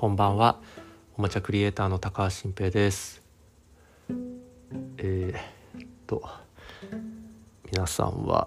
[0.00, 0.60] こんばんは。
[1.16, 3.20] おもちゃクリエイターの高橋新平です。
[4.96, 6.22] えー、っと
[7.72, 8.46] 皆さんは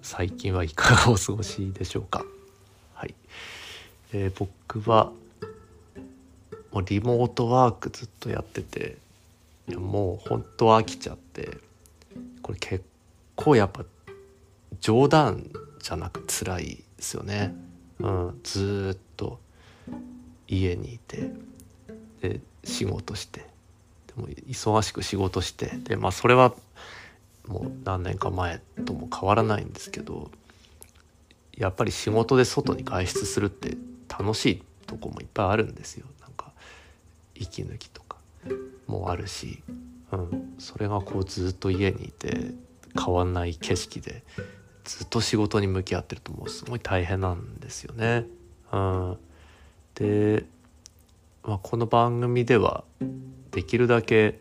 [0.00, 2.24] 最近はいかがお過ごしでしょうか？
[2.94, 3.14] はい、
[4.14, 5.12] えー、僕は
[6.72, 8.96] もうリモートワークずっとやってて
[9.68, 11.58] いやもう本当飽きちゃって
[12.40, 12.82] これ結
[13.36, 13.84] 構やっぱ
[14.80, 15.50] 冗談
[15.82, 16.64] じゃなく辛い
[16.96, 17.54] ですよね。
[17.98, 19.38] うん、ずっと
[20.48, 21.30] 家にいて
[22.20, 23.46] で仕事して
[24.14, 26.54] でも忙しく仕事してでまあそれは
[27.46, 30.30] もう何年か前とも変わらないんですけど
[31.56, 33.76] やっぱり仕事で外に外出するって
[34.08, 36.06] 楽しいとこもいっぱいあるんですよ。
[36.20, 36.52] なんか
[37.34, 38.16] 息抜きとか
[38.86, 39.62] もあるし、
[40.12, 42.52] うん、それがこうずっと家にいて
[42.96, 44.22] 変わんない景色で
[44.84, 48.26] ずっと仕事に向き合ってるともうすごい大変なんですよね。
[48.72, 49.18] うん、
[49.94, 50.44] で、
[51.44, 52.84] まあ、この番組では
[53.50, 54.40] できるだけ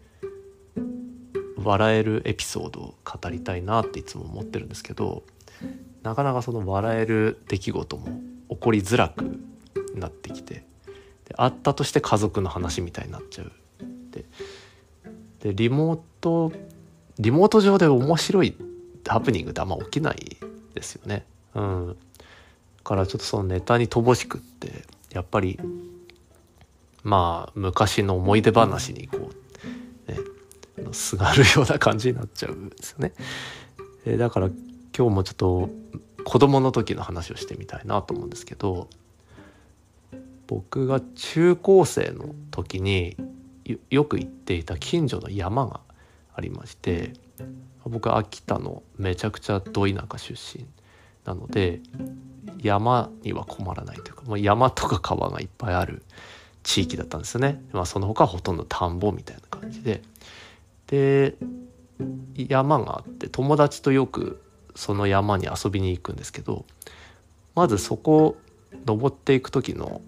[1.58, 5.24] 笑えるエピソードを語りたいなっていつも思ってるんですけど
[6.04, 8.08] なかなかその笑える出来事も
[8.50, 9.40] 起こりづらく
[9.96, 10.66] なってきて
[11.26, 13.52] であったとして家族の話みたいになっちゃう。
[15.42, 16.52] でリモート
[17.20, 18.56] リモート上で面白い
[19.08, 20.38] ハプニングってあんま起きない
[20.74, 21.26] ですよね。
[21.56, 21.98] うん。
[22.84, 25.60] からちょっとそのネタに乏しくってやっぱり
[27.04, 29.30] まあ昔の思い出話にこ
[30.08, 30.18] うね
[30.94, 33.14] すがるような感じになっちゃうんですよね。
[34.06, 34.48] えだから
[34.98, 35.70] 今日もちょっと
[36.24, 38.88] 子供の時の話をしてみたいなと思うんですけど
[40.48, 43.16] 僕が中高生の時に
[43.90, 45.82] よく行っていた近所の山が
[46.34, 47.14] ありまして
[47.86, 50.66] 僕は秋田のめちゃくちゃど田舎出身
[51.26, 51.82] なので
[52.62, 56.04] 山には困らないというか、まあ、山とか川がいっぱいある
[56.64, 60.02] 地域だったんですよね、まあ、その他はほとんど田んぼみたいな感じで
[60.88, 61.36] で
[62.36, 64.42] 山があって友達とよく
[64.76, 66.66] その山に遊びに行くんですけど
[67.56, 68.38] まずそこ
[68.86, 70.02] 登っていく時の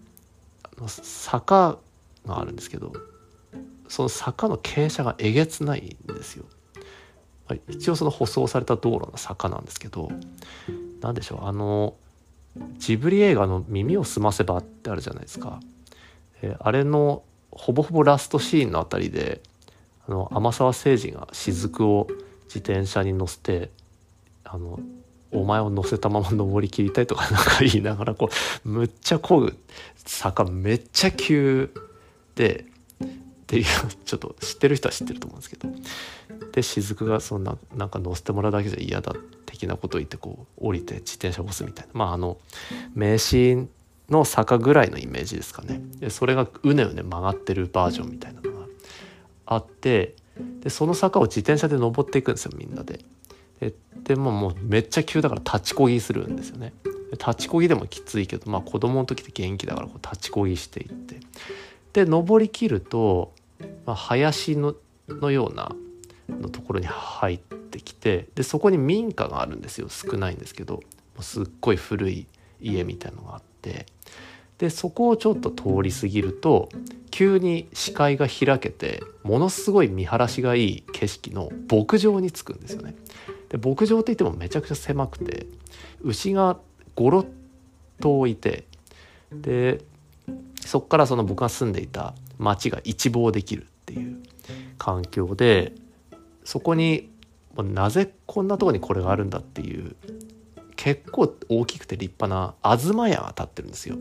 [0.88, 1.78] 坂
[2.26, 2.94] があるんですけど
[3.88, 6.46] その坂の傾斜がえげつないんですよ。
[7.68, 10.10] 一応その舗装された道路の坂なんですけど
[11.04, 11.96] 何でしょうあの
[12.78, 15.60] ジブリ映画の「耳をすませば」ってあるじゃないですか。
[16.42, 19.42] えあれのほぼほぼラストシーンのあたりで
[20.08, 22.08] あの天沢誠治が雫を
[22.46, 23.72] 自転車に乗せて
[24.44, 24.80] あの
[25.32, 28.30] お前を乗せたまま登りきりたいとか なんか言いながらこ
[28.66, 29.58] うむっちゃ漕ぐ
[29.96, 31.74] 坂めっちゃ急
[32.36, 32.66] で
[33.54, 33.66] っていう
[34.06, 35.70] ちょっと知ってる人は知ってると思うんですけど。
[36.52, 39.14] で雫がそんななんか乗せてもらうだけじゃ嫌だ
[39.46, 41.92] 的なことを言ってこう降りて自転車を押すみたいな。
[41.94, 42.38] まああの
[42.96, 43.70] 名シーン
[44.10, 45.82] の坂ぐらいのイメージですかね。
[46.00, 48.66] でそれがうねうね曲がってるバージョンみたいなのが
[49.46, 50.16] あって。
[50.62, 53.00] でその坂を自転車で登っていくんですよみんなで。
[53.60, 56.74] ででももうめっちゃ急だから立ちこぎするんですよね。
[57.12, 61.20] 立ちこぎでもきついけどまあ子供の時って元気だからこう立ちこぎしていって。
[61.94, 63.32] で登りきると
[63.86, 64.76] まあ、林の
[65.10, 65.76] のような
[66.30, 69.88] のところに入ってきてでそこに民家があるんですよ。
[69.90, 70.82] 少ないんですけども
[71.20, 72.28] うすっごい古い
[72.62, 73.86] 家みたいのがあって。
[74.60, 76.70] でそこをちょっと通り過ぎると
[77.12, 82.96] 急に視界が開けてものすごい見晴らしがいい景色の牧場に着くんですよね。
[83.50, 85.48] で牧場って言ってもめちゃくちゃ狭くて
[86.02, 86.60] 牛が
[86.96, 87.28] ゴロッ
[88.00, 88.66] と置いて
[89.34, 89.82] で
[90.62, 93.68] そこからその僕が住んでいた街が一望できる。
[93.84, 94.24] っていう
[94.78, 95.74] 環境で
[96.44, 97.10] そこに
[97.56, 99.96] なぜこんなとこにこれがあるんだっていう
[100.76, 103.96] 結構大きくて立派な東屋が建ってるんですよ。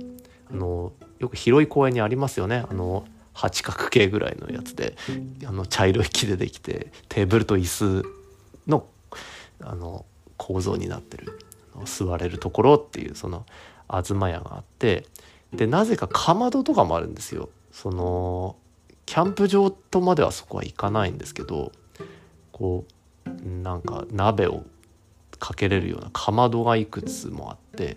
[0.50, 4.96] あのよく広い公園にありますよねあの八角形ぐらいのやつで
[5.46, 8.04] あの茶色い木でできてテーブルと椅子
[8.66, 8.86] の
[9.60, 10.04] あの
[10.36, 11.38] 構造になってる
[11.84, 13.46] 座れるところっていうその
[13.88, 15.06] 東屋があって
[15.52, 17.50] でなぜかかまどとかもあるんですよ。
[17.72, 18.56] その
[19.06, 21.72] キャンプ場とまではそこは行かないんですけど
[22.52, 22.84] こ
[23.26, 24.64] うなんか鍋を
[25.38, 27.96] かけれるようなかまどがいくつもあって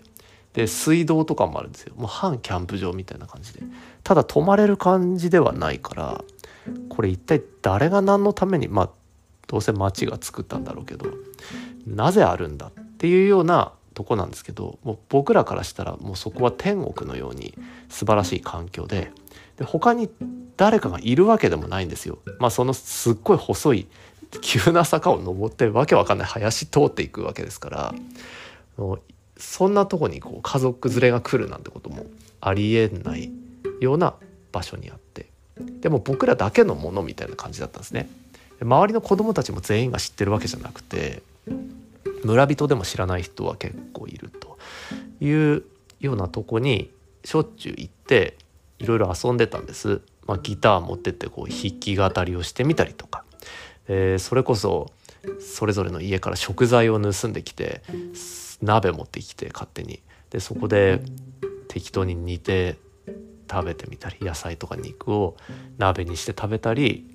[0.52, 1.94] で水道とかもあるんですよ。
[1.96, 3.60] もう半キャンプ場みたいな感じで。
[4.02, 6.24] ただ泊まれる感じではないから
[6.88, 8.90] これ一体誰が何のためにまあ
[9.46, 11.06] どうせ町が作ったんだろうけど
[11.86, 17.54] なぜあるんだっていうようなとこなんですけどもう僕らからしたらもうそこは天国のように
[17.88, 19.12] 素晴らしい環境で
[19.56, 20.08] で他に
[20.56, 22.18] 誰かがいるわけでもないんですよ。
[22.38, 23.86] まあそのすっごい細い
[24.40, 27.94] 急な坂を登ってわけわかんない林通っていくわけですから
[29.36, 32.06] そんなとこにこう家族連れが来るなんてことも
[32.40, 33.30] ありえない
[33.80, 34.14] ような
[34.52, 35.26] 場所にあって
[35.80, 38.08] でも僕らだけのものみたいな感じだったんですね。
[38.60, 41.22] 周りの子供たちも全員が知ってるわけじゃなくて
[42.24, 44.58] 村人でも知らない人は結構いると
[45.20, 45.62] いう
[46.00, 46.90] ようなとこに
[47.24, 48.36] しょっちゅう行って
[48.78, 50.02] いろいろ遊んでたんです。
[50.26, 53.24] まあ、ギター持ってってこう弾き語りをしてみたりとか、
[53.88, 54.90] えー、それこそ
[55.40, 57.82] それぞれの家から食材を盗んできて
[58.60, 60.00] 鍋持ってきて勝手に。
[60.30, 61.00] でそこで
[61.68, 62.76] 適当に煮て
[63.48, 65.36] 食べてみたり野菜とか肉を
[65.78, 67.06] 鍋にして食べたり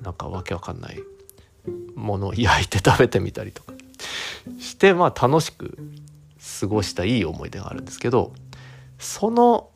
[0.00, 0.98] なんかわけわかんない
[1.94, 3.74] ものを焼いて食べてみたりとか。
[4.58, 5.78] してまあ楽しく
[6.60, 8.32] 過ごしたいい思い出があるんですけど
[8.98, 9.70] その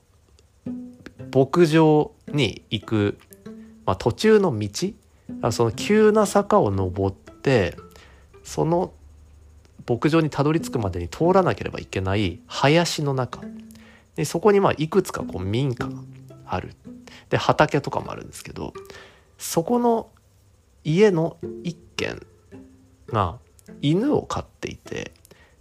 [1.34, 3.18] 牧場に行く、
[3.84, 4.68] まあ、途中の道
[5.50, 7.76] その急な坂を登って
[8.44, 8.92] その
[9.88, 13.40] 牧場にたどり着くまでに通らなければいけない林の中
[14.14, 15.94] でそこにまあいくつかこう民家が
[16.46, 16.74] ある
[17.28, 18.72] で畑とかもあるんですけど
[19.38, 20.08] そこの
[20.84, 22.20] 家の一軒
[23.08, 23.38] が
[23.82, 25.12] 犬を飼っていて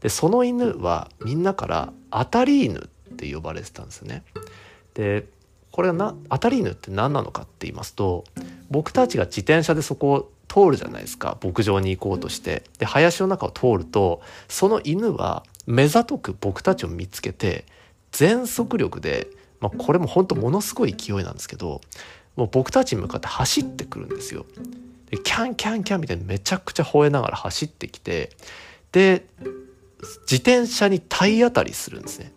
[0.02, 4.24] でその犬はみんなから当たり犬って呼ばれてたんですよね。
[4.94, 5.26] で
[5.76, 8.24] これはな当たり犬って何なのかって言いますと
[8.70, 17.66] 僕たちが自転車でそこを通るじゃないですか牧場に行こうとしてで林の中を通るとその犬は目ざとく僕たちを見つけて
[18.14, 19.28] 全速力で、
[19.60, 21.82] まあ、これも本当ものすごい勢いなんですけど
[22.38, 24.46] もう僕たちに向かって走ってくるんですよ。
[25.12, 28.30] でキャンキャンキャンみたいにめちゃくちゃ吠えながら走ってきて
[28.94, 29.26] で
[30.22, 32.32] 自転車に体当たりするんですね。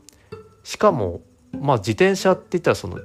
[0.65, 1.21] しかも
[1.53, 2.99] まあ自転車って言ったらその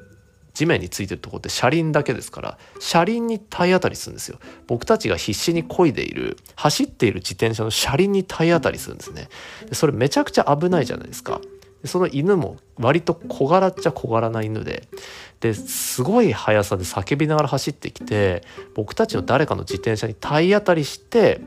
[0.53, 4.39] 地面についてるとこって車輪だけですから車輪に体当たりするんですよ。
[4.67, 9.29] 僕たちが必死に漕いでいる走っている自転車の車輪に体当たりするんですね。
[9.71, 11.41] それめちゃくちゃ危ないじゃないですか。
[11.85, 14.87] その犬も割と小柄っちゃ小柄な犬で
[15.41, 21.41] ですごい速さで叫びながら走ってきて僕たちの誰かの自転車に体当たりして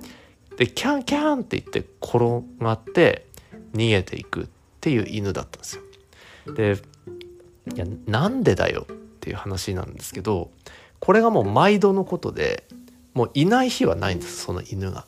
[0.58, 3.26] でキャンキャンって言って転がって
[3.74, 4.46] 逃げていくっ
[4.80, 5.82] ていう犬だったんですよ。
[6.54, 6.76] で
[7.74, 10.50] いやなんでだよっていう話なんですけど
[11.00, 12.64] これがもう毎度のことで
[13.14, 15.06] もういない日はないんですその犬が。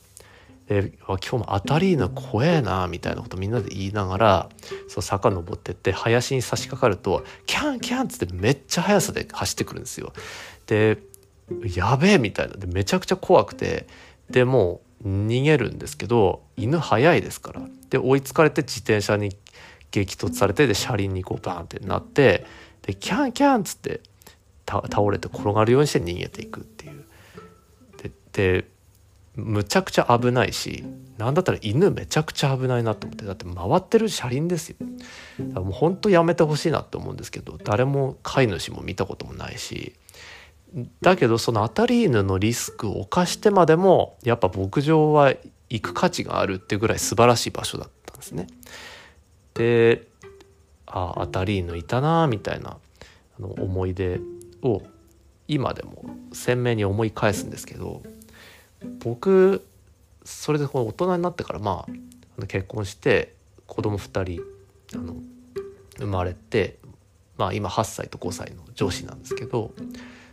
[0.66, 4.49] で今日も当たり犬怖えなみたいなことみんなで言いながら
[4.87, 10.12] その坂登ってって林に差し掛かるとキャンキャンっつってめっちゃ速さで走ってくるんですよ。
[10.66, 10.99] で
[11.75, 13.87] やべえみたいなでめちゃくちゃ怖くて
[14.28, 19.34] でもう逃げるんですけど犬速いですからで追いつかれて自転車に
[19.90, 22.46] 激突されてで車輪にこうバーンってなって
[22.82, 24.00] でキャンキャンっつって
[24.67, 27.05] 倒れて転がるようにして逃げていくっていう。
[28.02, 28.64] でで
[29.35, 30.85] むちゃくちゃ危ないし
[31.17, 34.76] 何だったら犬めちゃくちゃ危ないなと思ってだって回ってる車輪ですよ
[35.38, 39.94] だからもうほんとやめてほしいなって思うんですけど誰も飼い主も見たこともないし
[41.00, 45.32] だけどその当たり犬のリスクを冒してまでもやっぱ牧場は
[45.70, 48.46] 行く価値があるっていうぐらい素晴らしい場所だったんですね。
[49.58, 50.06] で
[50.87, 52.78] ああ当たり犬いたなみたいな
[53.38, 54.20] あの思い出
[54.62, 54.82] を
[55.49, 58.02] 今でも鮮明に思い返すんですけど
[59.00, 59.66] 僕
[60.25, 61.87] それでこの大人になってからま
[62.40, 63.34] あ結婚して
[63.66, 64.42] 子供2人
[64.97, 65.16] あの
[65.99, 66.78] 生まれて
[67.37, 69.73] まあ今8歳と5歳の上司なんですけど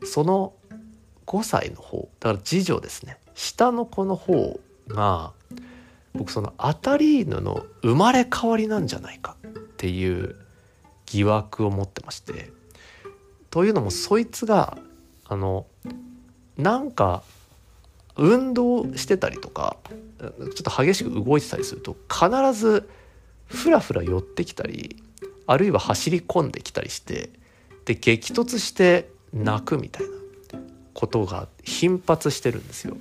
[0.05, 0.53] その
[1.25, 3.17] 5歳の方だから次女ですね。
[3.33, 5.33] 下の子の方が
[6.15, 10.35] 僕そのアタリーヌの生まれ変わりなんじゃないかっていう
[11.05, 12.51] 疑惑を持ってまして
[13.49, 14.77] というのもそいつが
[15.27, 15.65] あの
[16.57, 17.23] なんか
[18.17, 19.77] 運動してたりとか
[20.19, 22.89] ちょっと激しく動いてたりすると必ず
[23.47, 25.03] ふらふら寄ってきたり
[25.47, 27.29] あるいは走り込んできたりして
[27.85, 30.09] で激突して泣くみたいな
[30.93, 32.97] ことが頻発してるんですよ。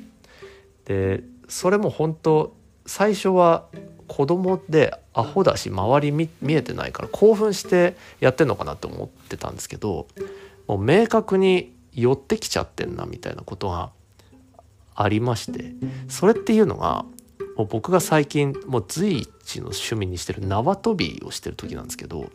[0.85, 2.55] でそれも本当
[2.87, 3.67] 最初は
[4.09, 10.07] 子供でアホだし周り見えてないから興奮してやってんのかなって思ってたんですけど
[10.67, 13.91] もう明確に寄ってきちゃってんなみたいなことが
[14.95, 15.73] ありまして
[16.09, 17.05] それっていうのが
[17.57, 22.31] もう僕が最近もう随一の趣味にしてる縄跳びをしてる時なんですけど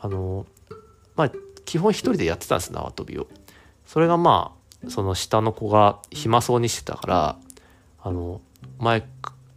[0.00, 0.46] あの
[1.16, 1.32] まあ
[1.64, 3.26] 基本一人でやってたんです縄跳びを。
[3.86, 4.54] それがま
[4.86, 7.38] あその下の子が暇そうにしてたから
[8.02, 8.40] あの
[8.78, 9.06] 前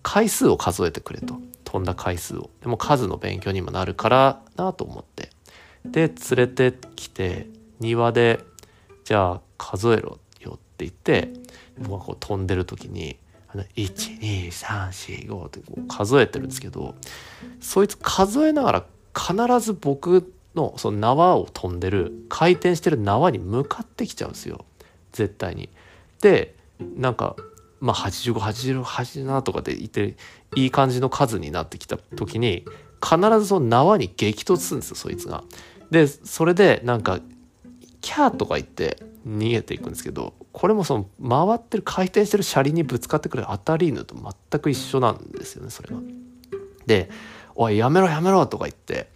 [0.09, 1.35] 回数を数えてくれと。
[1.65, 2.49] 飛んだ回数を。
[2.61, 5.31] でも数の勉強にもなるからなと思って。
[5.83, 7.47] で連れてきて
[7.81, 8.39] 庭で
[9.03, 11.33] じゃあ数えろよって言って
[11.77, 13.17] 僕がこう飛んでる時に
[13.75, 16.95] 12345ってこう数えてるんですけど
[17.59, 24.63] そいつ数えながら必ず僕のその縄を飛んでる回転してる縄に向かってきちゃうんですよ。
[25.11, 25.69] 絶対に。
[26.21, 27.35] でなんか
[27.79, 30.15] まあ8587とかでいて
[30.55, 32.65] いい感じの数になってきた時に
[33.03, 35.43] 必ずその縄に激突するんですよそいつが。
[35.91, 37.19] でそれでなんか
[38.01, 45.98] 「キャー」とか言って逃げていくんですけどこれもその回ってる回転してる車輪にぶつかってくる当たり犬と全く一緒なんですよねそれが。
[46.86, 47.10] で
[47.55, 49.10] 「おいやめろやめろ」とか言って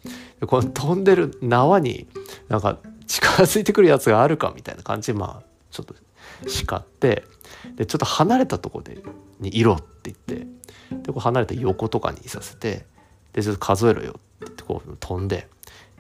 [0.46, 2.08] この飛んでる縄に
[2.48, 2.78] なんか
[3.08, 5.96] 近づいてくるやつがあるかみたいな感じでまあちょっと
[6.48, 7.24] 叱って
[7.76, 9.00] でちょっと離れたとこで
[9.40, 10.48] にいろって言って
[10.96, 12.86] でこう離れた横とかにいさせて
[13.34, 15.48] でちょっと数えろよって言ってこう飛んで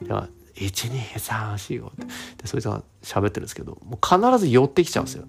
[0.01, 0.13] で
[0.55, 2.05] 12345って
[2.37, 5.25] でそいつが喋ってるんですけどもう必ず寄ってきちゃうんですよ。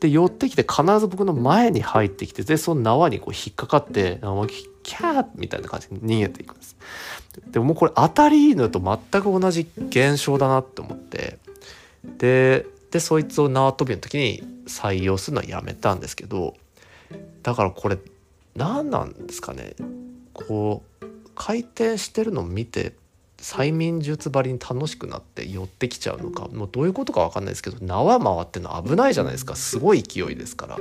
[0.00, 4.18] で寄ってきて必ず僕の前に入ってきてでその縄にこう引っかかって
[4.82, 6.76] キャーみたいな感じで逃げていくんです。
[7.50, 11.38] でもうこれ当たり犬と全く同じ現象だなって思って
[12.18, 16.54] ででそいつを縄跳びの時に採用するのはやめたんですけど
[17.42, 17.98] だからこれ
[18.56, 19.74] 何なんですかね。
[20.32, 22.92] こう回転してるのを見て
[23.38, 29.54] 催眠術ばりに楽しくなって寄ってきちゃうのかもうどういうことか分かんないですけど縄回ってるの危ないじゃないですか。
[29.56, 30.78] すごい勢いですから。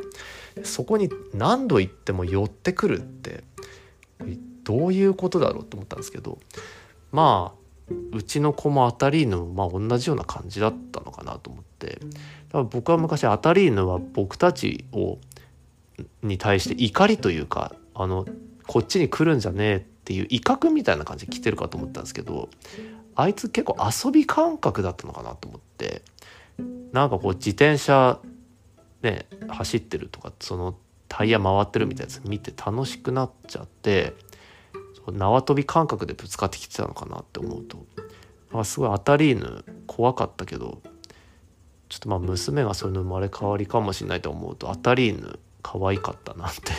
[0.63, 3.43] そこに何度行っても寄ってくるって
[4.63, 6.37] どういうことだろうと思ったんですけど
[7.11, 7.53] ま
[7.89, 11.72] あうちの子もアタリーヌもまあ同じような感じだったのかなと思って。
[11.87, 15.17] だから僕は昔アタリーヌは僕たちを
[16.21, 18.25] に対して怒りというかあの
[18.67, 22.49] こっちに来るんじゃねえっていう威嚇みたいな感じで来てるかと思ったんですけど
[23.15, 26.01] あいつ結構遊び感覚だったのかなと思って。
[26.91, 28.19] なんかこう自転車
[29.01, 30.75] ね走ってるとかその
[31.07, 34.13] タイヤ回ってるみたいなやつ見て楽しくなっちゃって
[35.07, 37.85] 縄跳び感覚でぶつかってきてたのかなって思うと。
[38.53, 40.83] あすごい当たり犬怖かったけど
[41.93, 46.71] ちょっとまあ娘がそういうの生まれ変わりかもしれないと思うと当たり犬可愛かったなって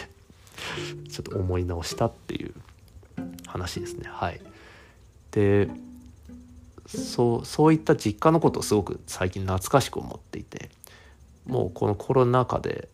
[1.08, 2.52] ちょっと思い直したっていう
[3.46, 4.40] 話ですねはい
[5.30, 5.70] で
[6.88, 10.68] そうそういった実家のことをすごく最近懐かしく思っていて
[11.46, 12.88] もうこのコロナ禍で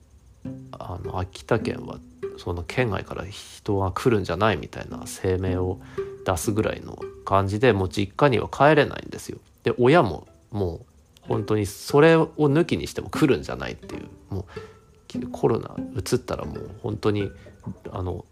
[0.72, 2.00] あの秋田県は
[2.36, 5.80] その県外から人が来るんじゃないみたいな声明を
[6.26, 9.38] 出すぐらいの感じでもう実家には帰れないんですよ。
[9.64, 10.89] で親ももう
[11.22, 14.08] 本当にそれを抜きにしても来るんじゃないっていう。
[14.34, 17.32] もうコロナうつったらもう本当に
[17.90, 18.24] あの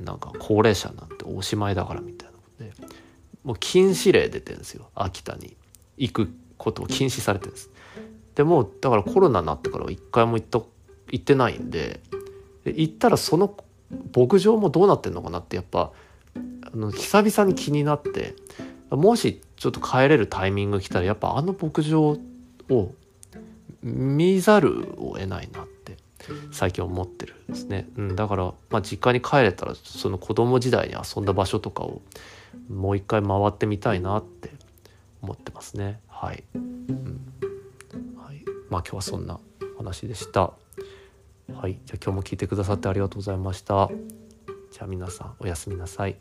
[0.00, 2.72] なんか高齢者なっておしまいだからみたいなことで。
[3.44, 4.88] もう禁止令出てるんですよ。
[4.94, 5.56] 秋田に。
[5.98, 7.70] 行くことを禁止されてるんです。
[8.34, 10.60] でもだからコロナになってから一回も行った
[11.10, 12.00] 行ってないんで
[12.64, 13.56] 行ったらその
[14.14, 15.92] 牧場もどうなってんのかなってやっぱ
[16.34, 18.34] あの久々に気になって。
[18.90, 22.18] もしちょっと帰れるタイミング来たらやっぱあの牧場
[22.70, 22.94] を
[23.82, 25.96] 見ざるを得ないなって
[26.52, 32.02] 最近思ってるんですね、うん、だから、まあ、実家に帰れたらその子供時代に遊んだ場所とかを
[32.68, 34.50] もう一回回ってみたいなって
[35.22, 37.20] 思ってますねはい、うん
[38.16, 39.38] はい、まあ今日はそんな
[39.76, 40.52] 話でした。
[41.52, 43.88] はい、じゃあ今日も聞いてくださってありがとうございました。
[44.72, 46.16] じゃあ皆さんおやすみなさい。